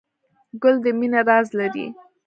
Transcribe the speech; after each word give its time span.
ګل 0.61 0.75
د 0.83 0.85
مینې 0.99 1.21
راز 1.27 1.47
لري. 1.59 1.85